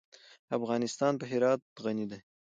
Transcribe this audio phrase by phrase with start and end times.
[0.57, 2.19] افغانستان په هرات غني دی.